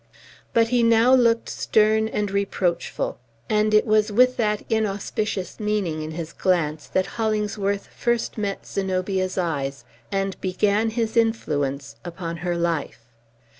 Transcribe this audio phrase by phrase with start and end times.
[0.51, 3.19] But he now looked stern and reproachful;
[3.51, 9.37] and it was with that inauspicious meaning in his glance that Hollingsworth first met Zenobia's
[9.37, 13.05] eyes, and began his influence upon her life.